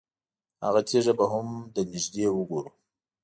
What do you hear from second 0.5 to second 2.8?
هغه تیږه به هم له نږدې وګورو.